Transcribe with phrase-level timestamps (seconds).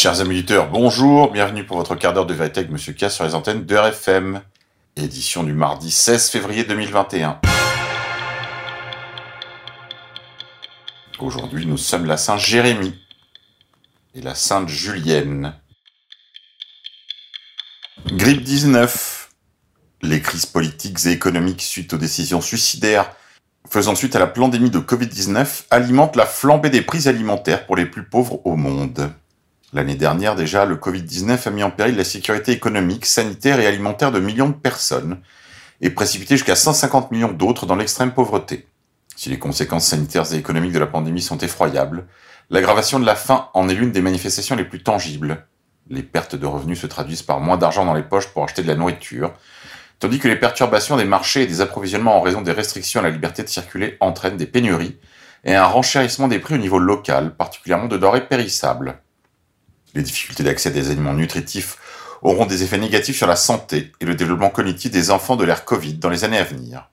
[0.00, 3.24] Chers amis auditeurs, bonjour, bienvenue pour votre quart d'heure de vérité avec Monsieur K sur
[3.24, 4.42] les antennes de RFM.
[4.94, 7.40] Édition du mardi 16 février 2021.
[11.18, 12.94] Aujourd'hui, nous sommes la Saint Jérémie
[14.14, 15.54] et la Sainte Julienne.
[18.12, 19.30] Grippe 19.
[20.02, 23.10] Les crises politiques et économiques suite aux décisions suicidaires
[23.68, 27.86] faisant suite à la pandémie de Covid-19 alimentent la flambée des prix alimentaires pour les
[27.86, 29.10] plus pauvres au monde.
[29.74, 34.10] L'année dernière déjà, le Covid-19 a mis en péril la sécurité économique, sanitaire et alimentaire
[34.10, 35.20] de millions de personnes
[35.82, 38.66] et précipité jusqu'à 150 millions d'autres dans l'extrême pauvreté.
[39.14, 42.06] Si les conséquences sanitaires et économiques de la pandémie sont effroyables,
[42.48, 45.46] l'aggravation de la faim en est l'une des manifestations les plus tangibles.
[45.90, 48.68] Les pertes de revenus se traduisent par moins d'argent dans les poches pour acheter de
[48.68, 49.34] la nourriture,
[49.98, 53.10] tandis que les perturbations des marchés et des approvisionnements en raison des restrictions à la
[53.10, 54.96] liberté de circuler entraînent des pénuries
[55.44, 59.02] et un renchérissement des prix au niveau local, particulièrement de denrées périssables.
[59.94, 61.78] Les difficultés d'accès à des aliments nutritifs
[62.22, 65.64] auront des effets négatifs sur la santé et le développement cognitif des enfants de l'ère
[65.64, 66.90] Covid dans les années à venir.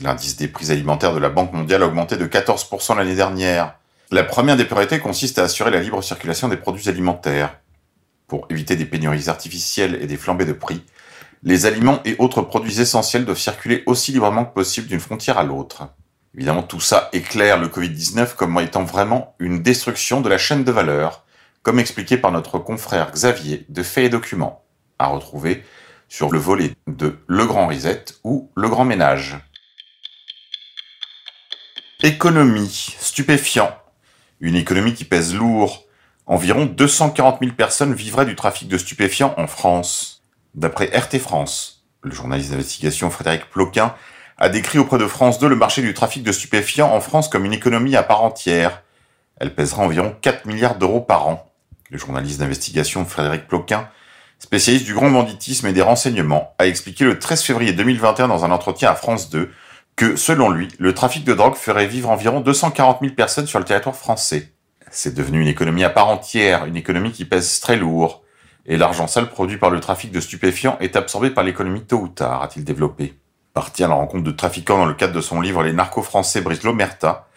[0.00, 3.74] L'indice des prix alimentaires de la Banque mondiale a augmenté de 14% l'année dernière.
[4.10, 7.58] La première des priorités consiste à assurer la libre circulation des produits alimentaires.
[8.26, 10.82] Pour éviter des pénuries artificielles et des flambées de prix,
[11.42, 15.44] les aliments et autres produits essentiels doivent circuler aussi librement que possible d'une frontière à
[15.44, 15.88] l'autre.
[16.34, 20.72] Évidemment, tout ça éclaire le Covid-19 comme étant vraiment une destruction de la chaîne de
[20.72, 21.21] valeur,
[21.62, 24.64] comme expliqué par notre confrère Xavier de Faits et Documents,
[24.98, 25.64] à retrouver
[26.08, 29.38] sur le volet de Le Grand Reset ou Le Grand Ménage.
[32.02, 33.76] Économie, stupéfiant.
[34.40, 35.84] Une économie qui pèse lourd.
[36.26, 40.24] Environ 240 000 personnes vivraient du trafic de stupéfiants en France.
[40.54, 43.94] D'après RT France, le journaliste d'investigation Frédéric Ploquin
[44.36, 47.44] a décrit auprès de France 2 le marché du trafic de stupéfiants en France comme
[47.44, 48.82] une économie à part entière.
[49.36, 51.51] Elle pèsera environ 4 milliards d'euros par an
[51.92, 53.86] le journaliste d'investigation Frédéric Ploquin,
[54.38, 58.50] spécialiste du grand banditisme et des renseignements, a expliqué le 13 février 2021 dans un
[58.50, 59.50] entretien à France 2
[59.94, 63.66] que, selon lui, le trafic de drogue ferait vivre environ 240 000 personnes sur le
[63.66, 64.54] territoire français.
[64.90, 68.22] C'est devenu une économie à part entière, une économie qui pèse très lourd,
[68.64, 72.08] et l'argent sale produit par le trafic de stupéfiants est absorbé par l'économie tôt ou
[72.08, 73.18] tard, a-t-il développé.
[73.52, 76.40] Parti à la rencontre de trafiquants dans le cadre de son livre Les narcos français
[76.40, 77.28] brisent l'omerta,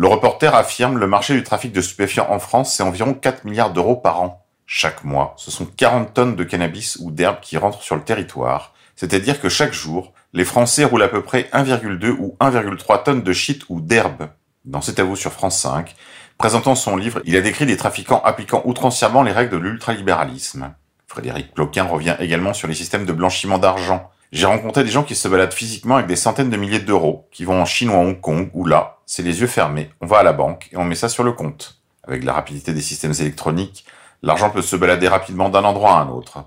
[0.00, 3.74] le reporter affirme le marché du trafic de stupéfiants en France, c'est environ 4 milliards
[3.74, 4.46] d'euros par an.
[4.64, 8.72] Chaque mois, ce sont 40 tonnes de cannabis ou d'herbe qui rentrent sur le territoire.
[8.96, 13.32] C'est-à-dire que chaque jour, les Français roulent à peu près 1,2 ou 1,3 tonnes de
[13.34, 14.30] shit ou d'herbe.
[14.64, 15.94] Dans cet avou sur France 5,
[16.38, 20.72] présentant son livre, il a décrit des trafiquants appliquant outrancièrement les règles de l'ultralibéralisme.
[21.08, 25.16] Frédéric Ploquin revient également sur les systèmes de blanchiment d'argent, j'ai rencontré des gens qui
[25.16, 27.96] se baladent physiquement avec des centaines de milliers d'euros, qui vont en Chine ou à
[27.96, 30.84] Hong Kong, où là, c'est les yeux fermés, on va à la banque et on
[30.84, 31.80] met ça sur le compte.
[32.04, 33.84] Avec la rapidité des systèmes électroniques,
[34.22, 36.44] l'argent peut se balader rapidement d'un endroit à un autre.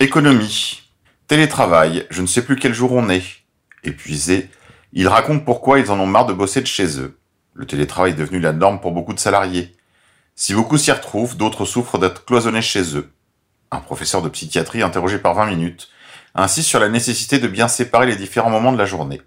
[0.00, 0.80] Économie.
[1.26, 3.24] Télétravail, je ne sais plus quel jour on est.
[3.84, 4.48] Épuisé,
[4.94, 7.18] ils racontent pourquoi ils en ont marre de bosser de chez eux.
[7.52, 9.76] Le télétravail est devenu la norme pour beaucoup de salariés.
[10.34, 13.12] Si beaucoup s'y retrouvent, d'autres souffrent d'être cloisonnés chez eux
[13.70, 15.88] un professeur de psychiatrie interrogé par 20 minutes,
[16.34, 19.20] insiste sur la nécessité de bien séparer les différents moments de la journée.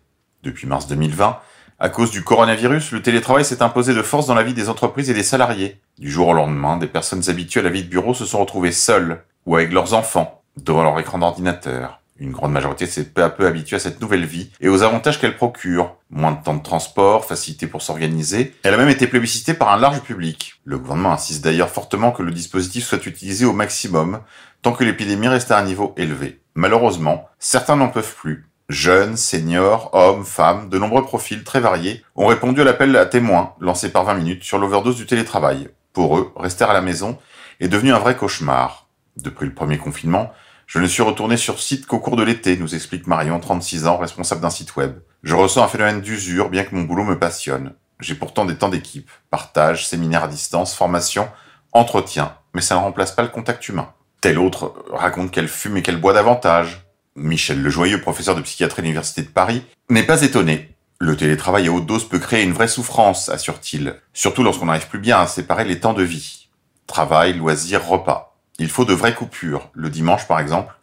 [0.44, 1.38] Depuis mars 2020,
[1.79, 5.09] à cause du coronavirus, le télétravail s'est imposé de force dans la vie des entreprises
[5.09, 5.81] et des salariés.
[5.97, 8.72] Du jour au lendemain, des personnes habituées à la vie de bureau se sont retrouvées
[8.72, 12.02] seules ou avec leurs enfants devant leur écran d'ordinateur.
[12.19, 15.19] Une grande majorité s'est peu à peu habituée à cette nouvelle vie et aux avantages
[15.19, 15.96] qu'elle procure.
[16.12, 18.53] Moins de temps de transport, facilité pour s'organiser.
[18.62, 20.53] Elle a même été plébiscitée par un large public.
[20.63, 24.19] Le gouvernement insiste d'ailleurs fortement que le dispositif soit utilisé au maximum
[24.62, 26.41] tant que l'épidémie reste à un niveau élevé.
[26.53, 28.51] Malheureusement, certains n'en peuvent plus.
[28.70, 33.54] Jeunes, seniors, hommes, femmes, de nombreux profils très variés ont répondu à l'appel à témoins
[33.60, 35.70] lancé par 20 minutes sur l'overdose du télétravail.
[35.94, 37.18] Pour eux, rester à la maison
[37.60, 38.88] est devenu un vrai cauchemar.
[39.18, 40.32] Depuis le premier confinement,
[40.68, 43.97] je ne suis retourné sur site qu'au cours de l'été, nous explique Marion, 36 ans,
[43.97, 45.00] responsable d'un site web.
[45.22, 47.74] Je ressens un phénomène d'usure, bien que mon boulot me passionne.
[48.00, 51.28] J'ai pourtant des temps d'équipe, partage, séminaire à distance, formation,
[51.74, 53.90] entretien, mais ça ne remplace pas le contact humain.
[54.22, 56.85] Tel autre raconte qu'elle fume et qu'elle boit davantage.
[57.16, 60.75] Michel Lejoyeux, professeur de psychiatrie à l'Université de Paris, n'est pas étonné.
[60.99, 64.99] Le télétravail à haute dose peut créer une vraie souffrance, assure-t-il, surtout lorsqu'on n'arrive plus
[64.99, 66.47] bien à séparer les temps de vie.
[66.87, 68.37] Travail, loisirs, repas.
[68.59, 69.69] Il faut de vraies coupures.
[69.73, 70.73] Le dimanche, par exemple,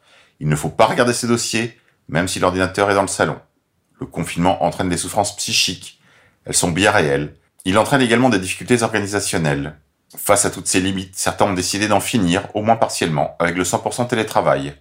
[0.41, 1.79] il ne faut pas regarder ses dossiers,
[2.09, 3.39] même si l'ordinateur est dans le salon.
[4.01, 6.01] Le confinement entraîne des souffrances psychiques.
[6.45, 7.35] Elles sont bien réelles.
[7.65, 9.79] Il entraîne également des difficultés organisationnelles.
[10.17, 13.65] Face à toutes ces limites, certains ont décidé d'en finir, au moins partiellement, avec le
[13.65, 14.75] 100% télétravail.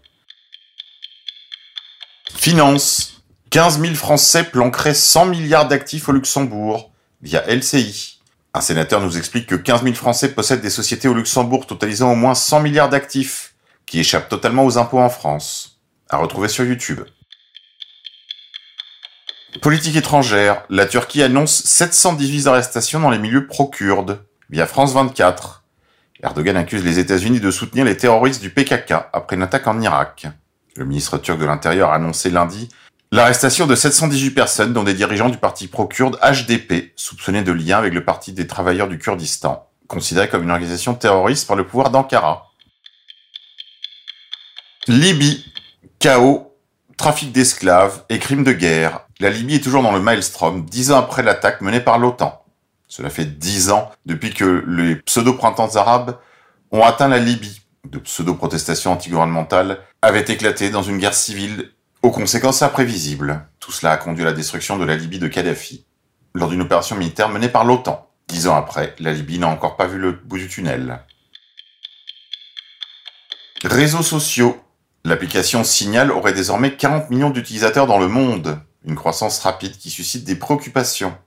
[2.50, 3.24] Finance.
[3.50, 8.22] 15 000 Français planqueraient 100 milliards d'actifs au Luxembourg, via LCI.
[8.54, 12.16] Un sénateur nous explique que 15 000 Français possèdent des sociétés au Luxembourg totalisant au
[12.16, 13.54] moins 100 milliards d'actifs,
[13.86, 15.82] qui échappent totalement aux impôts en France.
[16.10, 17.02] À retrouver sur YouTube.
[19.62, 25.66] Politique étrangère, la Turquie annonce 718 arrestations dans les milieux pro-kurdes, via France 24.
[26.24, 30.28] Erdogan accuse les États-Unis de soutenir les terroristes du PKK après une attaque en Irak.
[30.78, 32.70] Le ministre turc de l'Intérieur a annoncé lundi
[33.12, 37.94] l'arrestation de 718 personnes, dont des dirigeants du parti pro-kurde HDP, soupçonnés de lien avec
[37.94, 42.52] le Parti des travailleurs du Kurdistan, considéré comme une organisation terroriste par le pouvoir d'Ankara.
[44.88, 45.46] Libye,
[45.98, 46.56] chaos,
[46.96, 49.02] trafic d'esclaves et crimes de guerre.
[49.20, 52.46] La Libye est toujours dans le maelstrom, dix ans après l'attaque menée par l'OTAN.
[52.88, 56.18] Cela fait dix ans depuis que les pseudo-printemps arabes
[56.72, 57.62] ont atteint la Libye.
[57.88, 63.48] De pseudo-protestations antigouvernementales avaient éclaté dans une guerre civile aux conséquences imprévisibles.
[63.62, 65.86] Tout cela a conduit à la destruction de la Libye de Kadhafi
[66.34, 68.12] lors d'une opération militaire menée par l'OTAN.
[68.28, 71.00] Dix ans après, la Libye n'a encore pas vu le bout du tunnel.
[73.64, 74.62] Réseaux sociaux.
[75.06, 80.26] L'application Signal aurait désormais 40 millions d'utilisateurs dans le monde, une croissance rapide qui suscite
[80.26, 81.18] des préoccupations.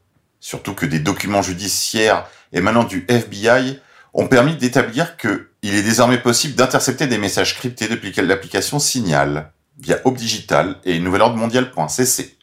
[0.41, 3.81] Surtout que des documents judiciaires émanant du FBI
[4.13, 5.17] ont permis d'établir
[5.63, 10.99] qu'il est désormais possible d'intercepter des messages cryptés depuis l'application Signal via Aube Digital et
[10.99, 12.37] Nouvel Ordre Mondial.cc.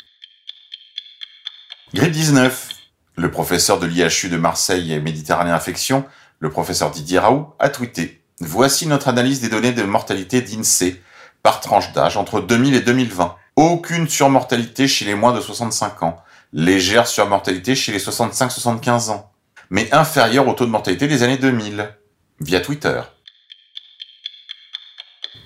[1.93, 2.69] Grippe 19.
[3.15, 6.05] Le professeur de l'IHU de Marseille et Méditerranée Infection,
[6.39, 11.01] le professeur Didier Raoult, a tweeté Voici notre analyse des données de mortalité d'INSEE
[11.41, 13.35] par tranche d'âge entre 2000 et 2020.
[13.55, 16.17] Aucune surmortalité chez les moins de 65 ans.
[16.53, 19.31] Légère surmortalité chez les 65-75 ans.
[19.71, 21.96] Mais inférieure au taux de mortalité des années 2000.
[22.39, 23.01] Via Twitter.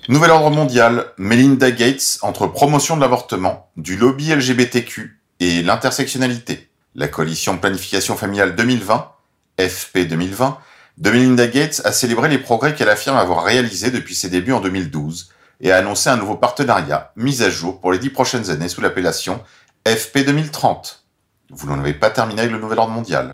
[0.08, 1.06] Nouvel ordre mondial.
[1.16, 6.68] Melinda Gates entre promotion de l'avortement, du lobby LGBTQ et l'intersectionnalité.
[6.94, 9.10] La coalition Planification Familiale 2020,
[9.58, 10.58] FP 2020,
[10.98, 14.60] de Melinda Gates a célébré les progrès qu'elle affirme avoir réalisés depuis ses débuts en
[14.60, 15.30] 2012
[15.62, 18.82] et a annoncé un nouveau partenariat mis à jour pour les dix prochaines années sous
[18.82, 19.42] l'appellation
[19.88, 21.06] FP 2030.
[21.48, 23.32] Vous n'en avez pas terminé avec le nouvel ordre mondial.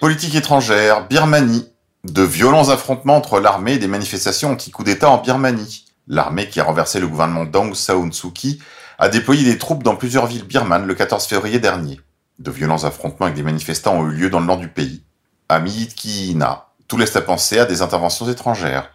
[0.00, 1.66] Politique étrangère, Birmanie.
[2.04, 5.86] De violents affrontements entre l'armée et des manifestations anti-coup d'État en Birmanie.
[6.06, 8.62] L'armée qui a renversé le gouvernement d'Aung San Suu Kyi
[9.00, 12.00] a déployé des troupes dans plusieurs villes birmanes le 14 février dernier.
[12.38, 15.02] De violents affrontements avec des manifestants ont eu lieu dans le nord du pays.
[15.48, 18.92] À Myitkyina, tout laisse à penser à des interventions étrangères.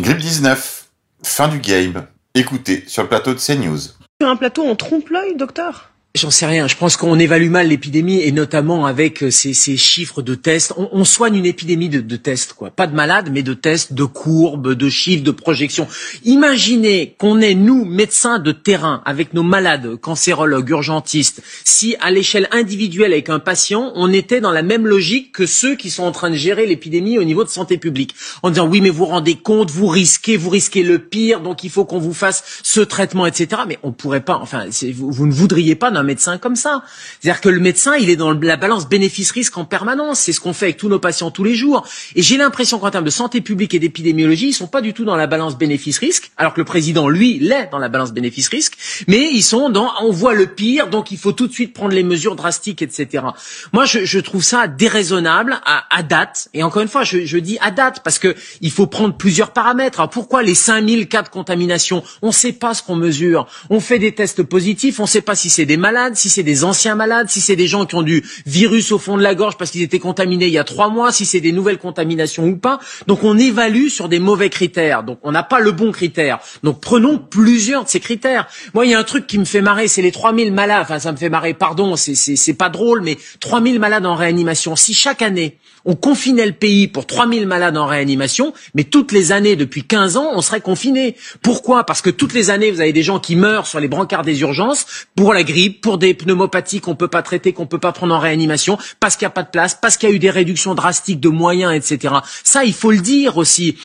[0.00, 0.88] Grippe 19.
[1.22, 2.06] Fin du game.
[2.34, 3.80] Écoutez sur le plateau de CNews.
[4.20, 5.90] Sur un plateau en trompe-l'œil, docteur?
[6.16, 6.68] J'en sais rien.
[6.68, 10.72] Je pense qu'on évalue mal l'épidémie et notamment avec euh, ces, chiffres de tests.
[10.76, 12.70] On, soigne une épidémie de, tests, quoi.
[12.70, 15.88] Pas de malades, mais de tests, de courbes, de chiffres, de projections.
[16.24, 21.42] Imaginez qu'on est nous médecins de terrain avec nos malades, cancérologues, urgentistes.
[21.64, 25.74] Si à l'échelle individuelle avec un patient, on était dans la même logique que ceux
[25.74, 28.14] qui sont en train de gérer l'épidémie au niveau de santé publique,
[28.44, 31.70] en disant oui, mais vous rendez compte, vous risquez, vous risquez le pire, donc il
[31.70, 33.62] faut qu'on vous fasse ce traitement, etc.
[33.66, 34.36] Mais on pourrait pas.
[34.36, 36.82] Enfin, vous, ne voudriez pas médecin comme ça.
[37.20, 40.20] C'est-à-dire que le médecin, il est dans la balance bénéfice-risque en permanence.
[40.20, 41.86] C'est ce qu'on fait avec tous nos patients tous les jours.
[42.14, 45.04] Et j'ai l'impression qu'en termes de santé publique et d'épidémiologie, ils sont pas du tout
[45.04, 48.74] dans la balance bénéfice-risque, alors que le président, lui, l'est dans la balance bénéfice-risque.
[49.08, 51.94] Mais ils sont dans, on voit le pire, donc il faut tout de suite prendre
[51.94, 53.24] les mesures drastiques, etc.
[53.72, 56.48] Moi, je, trouve ça déraisonnable à, date.
[56.54, 59.52] Et encore une fois, je, je dis à date parce que il faut prendre plusieurs
[59.52, 60.00] paramètres.
[60.00, 63.46] Alors pourquoi les 5000 cas de contamination On ne sait pas ce qu'on mesure.
[63.70, 66.42] On fait des tests positifs, on ne sait pas si c'est des malades si c'est
[66.42, 69.34] des anciens malades, si c'est des gens qui ont du virus au fond de la
[69.34, 72.46] gorge parce qu'ils étaient contaminés il y a trois mois, si c'est des nouvelles contaminations
[72.46, 72.78] ou pas.
[73.06, 75.02] Donc on évalue sur des mauvais critères.
[75.02, 76.38] Donc on n'a pas le bon critère.
[76.62, 78.46] Donc prenons plusieurs de ces critères.
[78.74, 80.82] Moi, il y a un truc qui me fait marrer, c'est les 3000 malades.
[80.82, 84.76] Enfin, ça me fait marrer, pardon, c'est pas drôle, mais 3000 malades en réanimation.
[84.76, 89.32] Si chaque année, on confinait le pays pour 3000 malades en réanimation, mais toutes les
[89.32, 91.14] années, depuis 15 ans, on serait confiné.
[91.42, 91.84] Pourquoi?
[91.84, 94.40] Parce que toutes les années, vous avez des gens qui meurent sur les brancards des
[94.40, 98.14] urgences pour la grippe, pour des pneumopathies qu'on peut pas traiter, qu'on peut pas prendre
[98.14, 100.30] en réanimation, parce qu'il n'y a pas de place, parce qu'il y a eu des
[100.30, 102.14] réductions drastiques de moyens, etc.
[102.42, 103.76] Ça, il faut le dire aussi.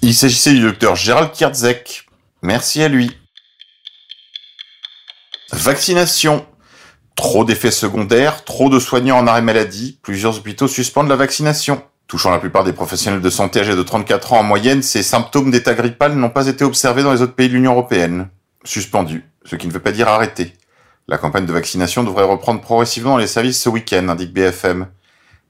[0.00, 2.06] Il s'agissait du docteur Gérald Kierzek.
[2.40, 3.10] Merci à lui.
[5.52, 6.46] Vaccination.
[7.14, 11.82] Trop d'effets secondaires, trop de soignants en arrêt maladie, plusieurs hôpitaux suspendent la vaccination.
[12.06, 15.50] Touchant la plupart des professionnels de santé âgés de 34 ans en moyenne, ces symptômes
[15.50, 18.30] d'état grippal n'ont pas été observés dans les autres pays de l'Union européenne.
[18.64, 20.54] Suspendu, ce qui ne veut pas dire arrêté.
[21.08, 24.86] La campagne de vaccination devrait reprendre progressivement les services ce week-end, indique BFM.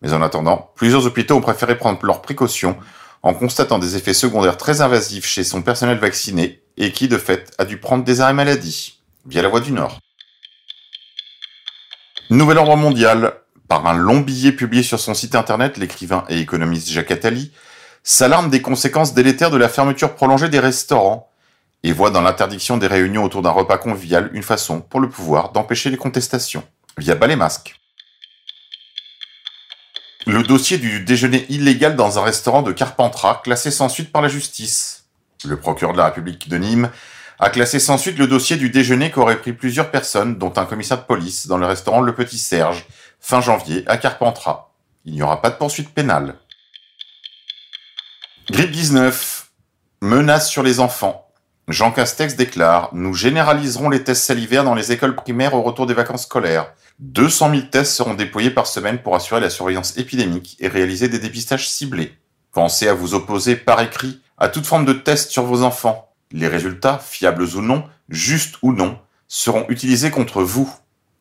[0.02, 2.76] Mais en attendant, plusieurs hôpitaux ont préféré prendre leurs précautions
[3.22, 7.52] en constatant des effets secondaires très invasifs chez son personnel vacciné et qui, de fait,
[7.58, 9.98] a dû prendre des arrêts maladie, via la voie du Nord.
[12.30, 13.34] Nouvel ordre mondial.
[13.68, 17.52] Par un long billet publié sur son site internet, l'écrivain et économiste Jacques Attali
[18.02, 21.29] s'alarme des conséquences délétères de la fermeture prolongée des restaurants
[21.82, 25.52] et voit dans l'interdiction des réunions autour d'un repas convivial une façon pour le pouvoir
[25.52, 26.64] d'empêcher les contestations
[26.98, 27.80] via bas les masques.
[30.26, 34.28] Le dossier du déjeuner illégal dans un restaurant de Carpentras classé sans suite par la
[34.28, 35.06] justice.
[35.44, 36.90] Le procureur de la République de Nîmes
[37.38, 40.98] a classé sans suite le dossier du déjeuner qu'auraient pris plusieurs personnes, dont un commissaire
[40.98, 42.84] de police, dans le restaurant Le Petit Serge,
[43.18, 44.68] fin janvier, à Carpentras.
[45.06, 46.36] Il n'y aura pas de poursuite pénale.
[48.50, 49.50] Grippe 19.
[50.02, 51.29] Menace sur les enfants.
[51.70, 55.94] Jean Castex déclare Nous généraliserons les tests salivaires dans les écoles primaires au retour des
[55.94, 56.72] vacances scolaires.
[56.98, 61.18] 200 000 tests seront déployés par semaine pour assurer la surveillance épidémique et réaliser des
[61.18, 62.16] dépistages ciblés.
[62.52, 66.12] Pensez à vous opposer par écrit à toute forme de test sur vos enfants.
[66.32, 68.98] Les résultats, fiables ou non, justes ou non,
[69.28, 70.72] seront utilisés contre vous,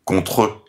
[0.05, 0.63] contre eux.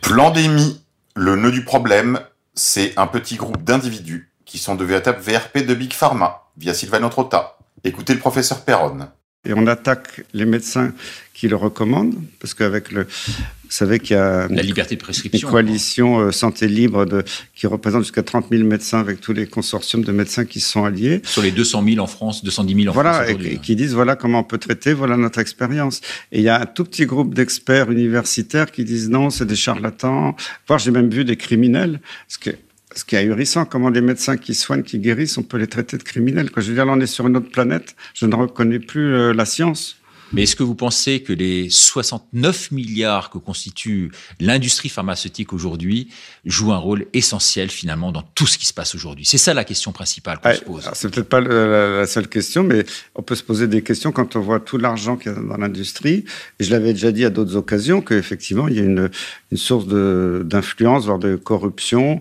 [0.00, 0.82] Plandémie.
[1.16, 2.20] Le nœud du problème,
[2.54, 7.08] c'est un petit groupe d'individus qui sont de véritables VRP de Big Pharma, via Sylvano
[7.08, 7.56] Trotta.
[7.84, 8.98] Écoutez le professeur Perron.
[9.44, 10.92] Et on attaque les médecins
[11.32, 15.46] qui le recommandent, parce qu'avec le, vous savez qu'il y a la liberté de prescription,
[15.46, 17.22] une coalition euh, santé libre de,
[17.54, 21.22] qui représente jusqu'à 30 000 médecins avec tous les consortiums de médecins qui sont alliés.
[21.24, 23.40] Sur les 200 000 en France, 210 000 en voilà, France.
[23.44, 26.00] et, qui disent voilà comment on peut traiter, voilà notre expérience.
[26.32, 29.56] Et il y a un tout petit groupe d'experts universitaires qui disent non, c'est des
[29.56, 30.34] charlatans.
[30.66, 32.50] Voire j'ai même vu des criminels, ce que
[32.94, 35.96] ce qui est ahurissant, comment des médecins qui soignent, qui guérissent, on peut les traiter
[35.96, 36.50] de criminels.
[36.50, 37.94] Quand je veux dire, là, on est sur une autre planète.
[38.14, 40.00] Je ne reconnais plus euh, la science.
[40.32, 46.08] Mais est-ce que vous pensez que les 69 milliards que constitue l'industrie pharmaceutique aujourd'hui
[46.44, 49.24] jouent un rôle essentiel finalement dans tout ce qui se passe aujourd'hui?
[49.24, 50.90] C'est ça la question principale qu'on se pose.
[50.92, 52.84] C'est peut-être pas la, seule question, mais
[53.16, 55.56] on peut se poser des questions quand on voit tout l'argent qu'il y a dans
[55.56, 56.24] l'industrie.
[56.60, 59.10] Et je l'avais déjà dit à d'autres occasions qu'effectivement, il y a une,
[59.50, 62.20] une source d'influence, voire de corruption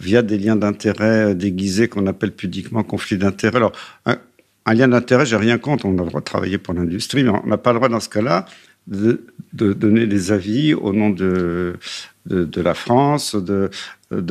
[0.00, 3.56] via des liens d'intérêt déguisés qu'on appelle pudiquement conflits d'intérêt.
[3.56, 3.72] Alors,
[4.06, 7.30] un, lien d'intérêt, j'ai rien contre, on a le droit de travailler pour l'industrie, mais
[7.30, 8.46] on n'a pas le droit dans ce cas-là
[8.86, 9.20] de,
[9.52, 11.76] donner des avis au nom de,
[12.26, 13.70] la France, de,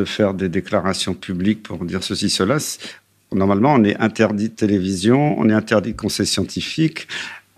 [0.05, 2.57] faire des déclarations publiques pour dire ceci, cela.
[3.31, 7.07] Normalement, on est interdit de télévision, on est interdit de conseil scientifique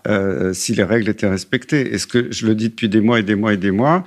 [0.06, 1.94] euh, si les règles étaient respectées.
[1.94, 4.04] Est-ce que je le dis depuis des mois et des mois et des mois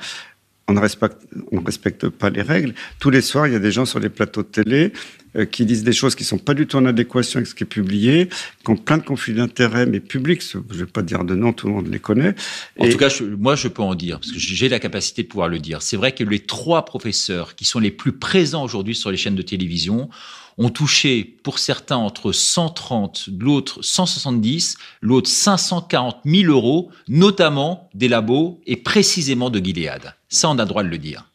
[0.67, 2.74] on ne respecte, on respecte pas les règles.
[3.00, 4.93] Tous les soirs, il y a des gens sur les plateaux de télé
[5.36, 7.63] euh, qui disent des choses qui sont pas du tout en adéquation avec ce qui
[7.63, 8.29] est publié,
[8.63, 10.41] qui ont plein de conflits d'intérêts, mais publics.
[10.41, 12.34] Je vais pas dire de nom, tout le monde les connaît.
[12.79, 15.50] En tout cas, moi, je peux en dire parce que j'ai la capacité de pouvoir
[15.50, 15.81] le dire.
[15.81, 19.36] C'est vrai que les trois professeurs qui sont les plus présents aujourd'hui sur les chaînes
[19.36, 20.10] de télévision
[20.57, 28.62] ont touché pour certains entre 130, l'autre 170, l'autre 540 000 euros, notamment des labos
[28.65, 30.13] et précisément de Gilead.
[30.29, 31.25] Ça, on a le droit de le dire.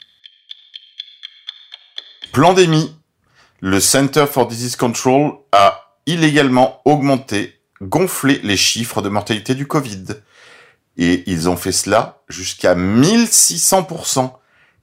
[2.33, 2.93] Plandémie.
[3.63, 10.05] Le Center for Disease Control a illégalement augmenté, gonflé les chiffres de mortalité du Covid.
[10.97, 14.33] Et ils ont fait cela jusqu'à 1600%.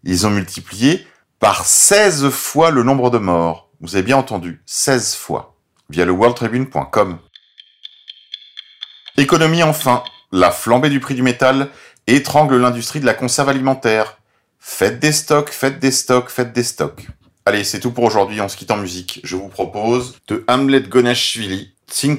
[0.03, 1.07] Ils ont multiplié
[1.39, 3.66] par 16 fois le nombre de morts.
[3.79, 5.55] Vous avez bien entendu, 16 fois,
[5.89, 7.19] via le worldtribune.com.
[9.17, 11.69] Économie enfin, la flambée du prix du métal
[12.07, 14.17] étrangle l'industrie de la conserve alimentaire.
[14.59, 17.07] Faites des stocks, faites des stocks, faites des stocks.
[17.45, 19.21] Allez, c'est tout pour aujourd'hui, on se quitte en musique.
[19.23, 21.73] Je vous propose de Hamlet Gonashvili,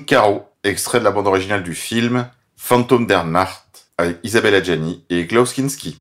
[0.06, 5.26] Caro, extrait de la bande originale du film Phantom der Nacht, avec Isabelle Adjani et
[5.26, 5.98] Klaus Kinski.